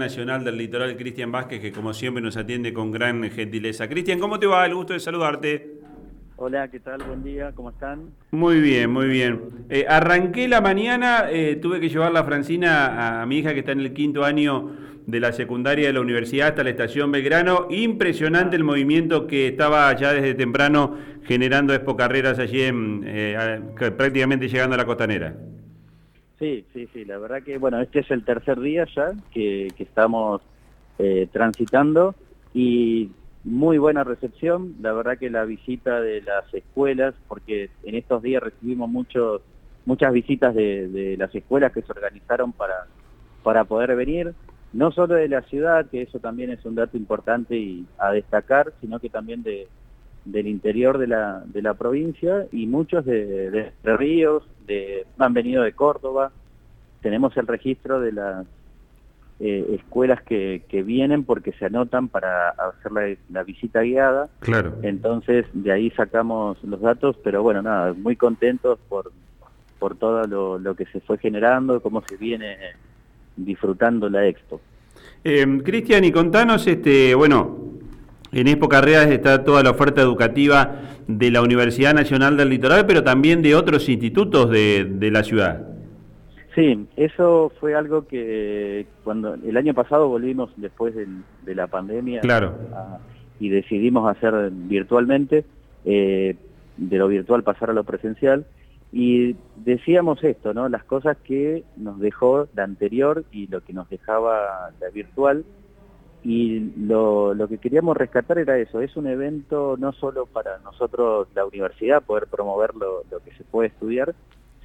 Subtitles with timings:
[0.00, 3.88] Nacional del Litoral, Cristian Vázquez, que como siempre nos atiende con gran gentileza.
[3.88, 4.66] Cristian, ¿cómo te va?
[4.66, 5.78] El gusto de saludarte.
[6.36, 7.02] Hola, ¿qué tal?
[7.02, 8.10] Buen día, ¿cómo están?
[8.30, 9.42] Muy bien, muy bien.
[9.68, 13.72] Eh, arranqué la mañana, eh, tuve que llevar la Francina a, mi hija que está
[13.72, 14.70] en el quinto año
[15.06, 17.66] de la secundaria de la universidad hasta la estación Belgrano.
[17.68, 23.60] Impresionante el movimiento que estaba ya desde temprano generando Expo Carreras allí, en, eh,
[23.94, 25.36] prácticamente llegando a la costanera.
[26.40, 30.40] Sí, sí, sí, la verdad que, bueno, este es el tercer día ya que, estamos
[30.98, 32.14] eh, transitando
[32.54, 33.10] y
[33.44, 38.42] muy buena recepción, la verdad que la visita de las escuelas, porque en estos días
[38.42, 39.42] recibimos muchos,
[39.84, 42.86] muchas visitas de, las escuelas que se organizaron para,
[43.42, 44.32] para poder venir,
[44.72, 48.72] no solo de la ciudad, que eso también es un dato importante y a destacar,
[48.80, 49.68] sino que también de,
[50.24, 55.62] del interior de la, de la provincia y muchos de, de, Ríos, de, han venido
[55.62, 56.30] de Córdoba.
[57.02, 58.46] Tenemos el registro de las
[59.40, 62.92] eh, escuelas que, que, vienen porque se anotan para hacer
[63.30, 64.28] la, visita guiada.
[64.38, 64.74] Claro.
[64.82, 69.10] Entonces de ahí sacamos los datos, pero bueno, nada, muy contentos por,
[69.78, 72.56] por todo lo, lo que se fue generando, cómo se viene
[73.36, 74.60] disfrutando la expo.
[75.24, 77.58] Eh, Cristian, y contanos, este, bueno,
[78.32, 83.02] en Expo Carreras está toda la oferta educativa de la Universidad Nacional del Litoral, pero
[83.02, 85.66] también de otros institutos de, la ciudad.
[86.54, 92.54] Sí, eso fue algo que cuando el año pasado volvimos después de, la pandemia claro.
[93.38, 95.44] y decidimos hacer virtualmente,
[95.84, 96.36] eh,
[96.76, 98.46] de lo virtual pasar a lo presencial,
[98.92, 100.68] y decíamos esto, ¿no?
[100.68, 105.44] Las cosas que nos dejó la anterior y lo que nos dejaba la virtual,
[106.22, 111.28] y lo, lo, que queríamos rescatar era eso, es un evento no solo para nosotros,
[111.34, 114.14] la universidad, poder promover lo, que se puede estudiar,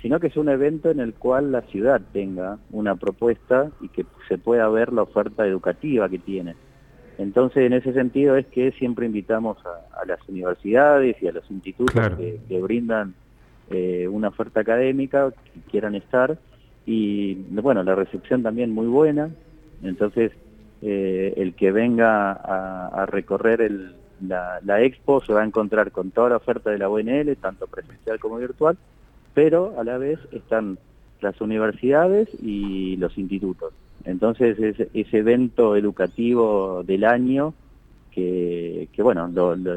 [0.02, 4.06] sino que es un evento en el cual la ciudad tenga una propuesta y que
[4.28, 6.56] se pueda ver la oferta educativa que tiene.
[7.18, 11.96] Entonces, en ese sentido es que siempre invitamos a, las universidades y a los institutos
[12.18, 13.16] que, brindan
[13.70, 16.38] eh, una oferta académica, que quieran estar,
[16.86, 19.30] y bueno, la recepción también muy buena,
[19.82, 20.34] entonces
[20.88, 23.72] eh, el que venga a, recorrer
[24.22, 28.20] la, expo se va a encontrar con toda la oferta de la UNL, tanto presencial
[28.20, 28.78] como virtual,
[29.34, 30.78] pero a la vez están
[31.22, 33.74] las universidades y los institutos.
[34.04, 37.56] Entonces es ese evento educativo del año
[38.12, 39.28] que, bueno,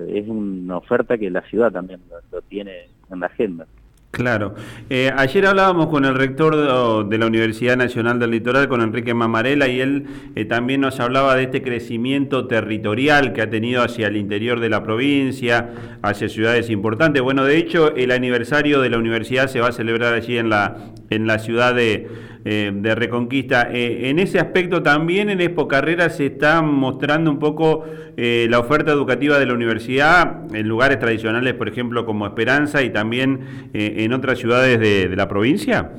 [0.08, 3.66] es una oferta que la ciudad también lo tiene en la agenda.
[4.10, 4.54] Claro.
[4.88, 9.68] Eh, ayer hablábamos con el rector de, la Universidad Nacional del Litoral, con Enrique Mamarela,
[9.68, 14.16] y él eh, también nos hablaba de este crecimiento territorial que ha tenido hacia el
[14.16, 15.70] interior de la provincia,
[16.02, 17.22] hacia ciudades importantes.
[17.22, 20.78] Bueno, de hecho, el aniversario de la universidad se va a celebrar allí en la,
[21.10, 22.08] en la ciudad de,
[22.44, 23.68] eh, de Reconquista.
[23.70, 27.84] En ese aspecto también en Expo Carrera se está mostrando un poco
[28.16, 33.68] la oferta educativa de la universidad en lugares tradicionales, por ejemplo, como Esperanza y también
[34.04, 35.90] en otras ciudades de, la provincia.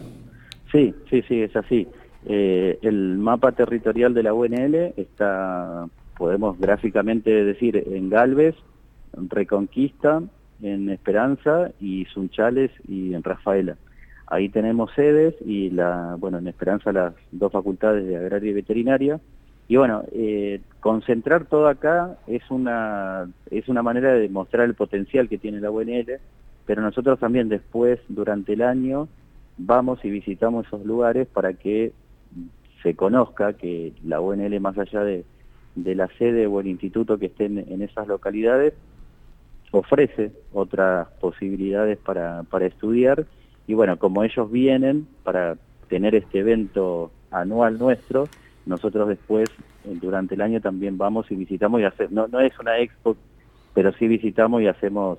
[0.71, 1.87] Sí, sí, sí, es así.
[2.25, 5.85] el mapa territorial de la UNL está,
[6.17, 8.55] podemos gráficamente decir, en Galvez,
[9.13, 10.21] Reconquista,
[10.61, 13.75] en Esperanza y Sunchales y en Rafaela.
[14.27, 19.19] Ahí tenemos sedes y, la, bueno, en Esperanza las dos facultades de Agraria y Veterinaria.
[19.67, 25.29] Y bueno, eh, concentrar todo acá es una, es una manera de demostrar el potencial
[25.29, 26.19] que tiene la UNL,
[26.69, 29.07] pero nosotros también después, durante el año,
[29.57, 31.93] vamos y visitamos esos lugares para que
[32.83, 35.25] se conozca que la UNL, más allá de,
[35.73, 38.75] de la sede o el instituto que estén en esas localidades,
[39.71, 43.25] ofrece otras posibilidades para, para estudiar.
[43.65, 48.25] Y bueno, como ellos vienen para tener este evento anual nuestro,
[48.67, 49.49] nosotros después,
[49.85, 53.17] eh, durante el año también vamos y visitamos y hacemos, no, no es una expo,
[53.73, 55.17] pero sí visitamos y hacemos,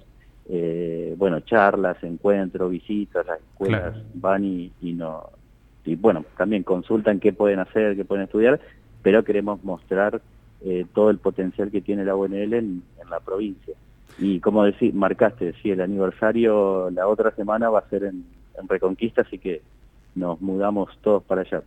[0.53, 5.31] eh, bueno, charlas, encuentros, visitas, las escuelas van y, no,
[5.85, 8.61] y bueno, también consultan qué pueden hacer, qué pueden estudiar,
[9.03, 10.21] pero queremos mostrar
[10.65, 13.75] eh, todo el potencial que tiene la UNL en, en la provincia.
[14.19, 18.25] Y como decís, marcaste, sí, el aniversario la otra semana va a ser en,
[18.59, 19.63] en Reconquista, así que
[20.15, 21.63] nos mudamos todos para allá.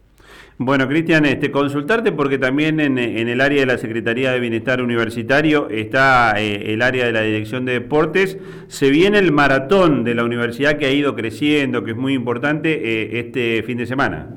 [0.57, 5.68] Bueno, Cristian, este, consultarte porque también en, el área de la Secretaría de Bienestar Universitario
[5.69, 8.38] está eh, el área de la Dirección de Deportes.
[8.68, 12.72] Se viene el maratón de la universidad que ha ido creciendo, que es muy importante,
[12.72, 14.28] eh, este fin de semana.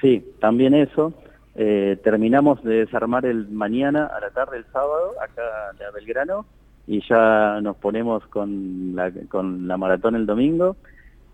[0.00, 1.12] Sí, también eso.
[1.56, 5.42] Eh, terminamos de desarmar el mañana a la tarde, el sábado, acá
[5.72, 6.46] en Belgrano,
[6.86, 10.76] y ya nos ponemos con la, con la maratón el domingo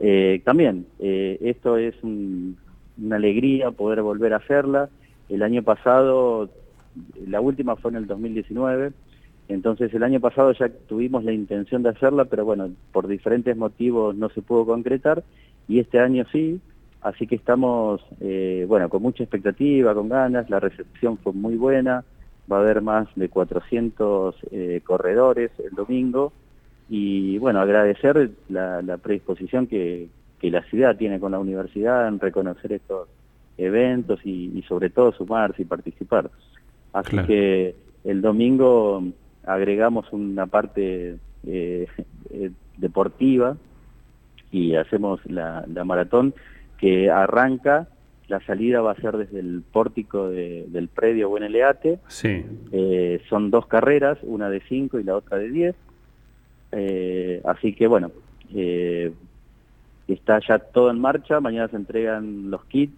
[0.00, 4.88] eh, también, eh, esto es una alegría poder volver a hacerla.
[5.29, 6.49] el año pasado,
[7.26, 8.93] la última fue en el 2019,
[9.49, 14.17] entonces el año pasado ya tuvimos la intención de hacerla, pero bueno, por diferentes motivos
[14.17, 15.23] no se pudo concretar
[15.69, 16.61] y este año sí,
[17.03, 22.05] así que estamos, eh, bueno, con mucha expectativa, con ganas, la recepción fue muy buena,
[22.50, 26.32] va a haber más de 400 eh, corredores el domingo
[26.93, 30.09] y bueno, agradecer la, predisposición que,
[30.43, 33.09] la ciudad tiene con la universidad en reconocer estos
[33.57, 36.31] eventos y, sobre todo sumarse y participar.
[36.93, 39.05] Así que el domingo
[39.45, 41.17] agregamos una parte
[41.47, 41.87] eh,
[42.31, 43.57] eh, deportiva
[44.51, 46.35] y hacemos la, maratón
[46.77, 47.87] que arranca,
[48.27, 52.01] la salida va a ser desde el pórtico del predio Bueneleate.
[52.09, 52.45] Sí.
[52.73, 55.77] Eh, son dos carreras, una de 5 y la otra de 10.
[56.72, 58.11] Eh, así que bueno,
[58.55, 59.12] eh,
[60.08, 62.94] está ya todo en marcha, mañana se entregan los kits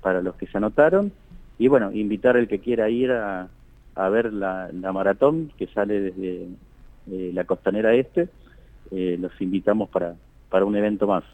[0.00, 1.12] para los que se anotaron.
[1.58, 3.48] Y bueno, invitar al que quiera ir a,
[4.10, 6.48] ver la, maratón que sale desde
[7.06, 8.28] la costanera este,
[8.92, 10.14] los invitamos para,
[10.50, 11.24] para un evento más.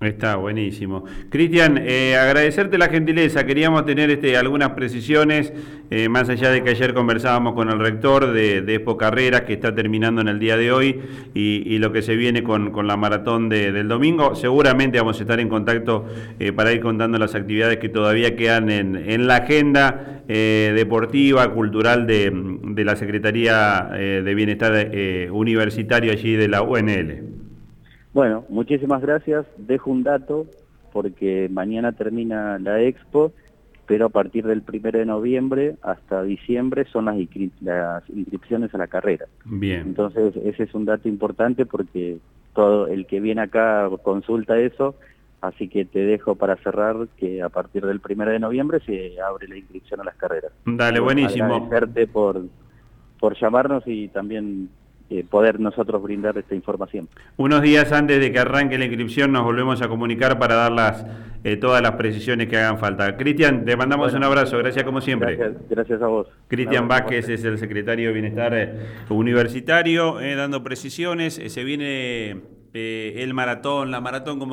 [0.00, 1.04] Está buenísimo.
[1.28, 3.44] Cristian, eh, agradecerte la gentileza.
[3.44, 5.52] Queríamos tener este, algunas precisiones,
[5.90, 9.52] eh, más allá de que ayer conversábamos con el rector de, de Expo Carreras, que
[9.52, 11.02] está terminando en el día de hoy,
[11.34, 14.34] y, lo que se viene con, la maratón del domingo.
[14.34, 16.06] Seguramente vamos a estar en contacto
[16.38, 22.32] eh, para ir contando las actividades que todavía quedan en, la agenda deportiva, cultural de,
[22.32, 24.90] de la Secretaría de Bienestar
[25.30, 27.39] Universitario allí de la UNL.
[28.12, 29.46] Bueno, muchísimas gracias.
[29.56, 30.46] Dejo un dato
[30.92, 33.32] porque mañana termina la expo,
[33.86, 39.26] pero a partir del 1 de noviembre hasta diciembre son las, inscripciones a la carrera.
[39.44, 39.82] Bien.
[39.82, 42.18] Entonces, ese es un dato importante porque
[42.54, 44.96] todo el que viene acá consulta eso,
[45.40, 49.46] así que te dejo para cerrar que a partir del 1 de noviembre se abre
[49.48, 50.52] la inscripción a las carreras.
[50.64, 51.54] Dale, buenísimo.
[51.54, 52.42] Agradecerte por,
[53.20, 54.68] por llamarnos y también
[55.12, 57.08] eh, poder nosotros brindar esta información.
[57.36, 61.04] Unos días antes de que arranque la inscripción nos volvemos a comunicar para dar las,
[61.42, 63.16] eh, todas las precisiones que hagan falta.
[63.16, 65.36] Cristian, te mandamos un abrazo, gracias como siempre.
[65.68, 66.28] Gracias, a vos.
[66.46, 68.72] Cristian Vázquez es el secretario de Bienestar eh,
[69.08, 71.34] Universitario, dando precisiones.
[71.44, 72.42] se viene
[72.72, 74.48] el maratón, la maratón como